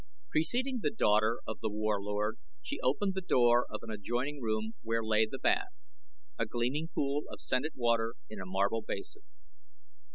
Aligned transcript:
Preceding 0.31 0.79
the 0.81 0.89
daughter 0.89 1.41
of 1.45 1.59
The 1.59 1.69
Warlord 1.69 2.39
she 2.63 2.79
opened 2.79 3.13
the 3.13 3.21
door 3.21 3.67
of 3.69 3.83
an 3.83 3.91
adjoining 3.91 4.41
room 4.41 4.73
where 4.81 5.03
lay 5.03 5.27
the 5.27 5.37
bath 5.37 5.75
a 6.39 6.47
gleaming 6.47 6.87
pool 6.87 7.25
of 7.29 7.39
scented 7.39 7.73
water 7.75 8.15
in 8.27 8.39
a 8.41 8.45
marble 8.47 8.81
basin. 8.81 9.21